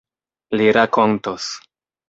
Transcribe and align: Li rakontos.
Li 0.61 0.71
rakontos. 0.79 1.51